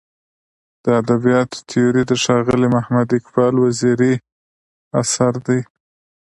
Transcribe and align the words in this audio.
د 0.83 0.85
ادبیاتو 1.01 1.57
تیوري 1.69 2.03
د 2.07 2.11
ښاغلي 2.23 2.67
محمد 2.75 3.07
اقبال 3.19 3.53
وزیري 3.65 4.13
اثر 5.01 5.33
دی. 5.47 5.59